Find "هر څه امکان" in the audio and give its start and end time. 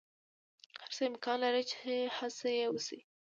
0.81-1.37